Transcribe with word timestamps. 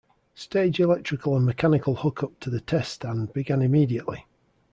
Stage 0.33 0.79
electrical 0.79 1.37
and 1.37 1.45
mechanical 1.45 1.97
hook-up 1.97 2.39
to 2.39 2.49
the 2.49 2.59
test 2.59 2.91
stand 2.93 3.33
began 3.33 3.61
immediately. 3.61 4.25